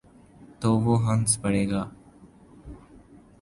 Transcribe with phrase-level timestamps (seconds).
[0.59, 1.83] تو وہ ہنس پڑے گا۔